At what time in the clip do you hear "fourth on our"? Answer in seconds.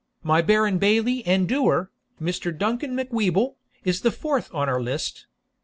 4.09-4.81